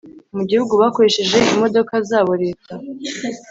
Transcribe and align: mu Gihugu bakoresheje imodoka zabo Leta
mu 0.35 0.43
Gihugu 0.49 0.73
bakoresheje 0.81 1.37
imodoka 1.53 1.93
zabo 2.09 2.33
Leta 2.43 2.73